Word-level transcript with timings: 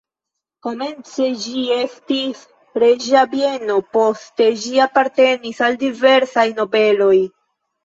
Komence 0.67 1.27
ĝi 1.43 1.65
estis 1.75 2.41
reĝa 2.85 3.23
bieno, 3.35 3.77
poste 3.99 4.49
ĝi 4.65 4.83
apartenis 4.89 5.63
al 5.69 5.81
diversaj 5.87 6.49
nobeloj. 6.59 7.17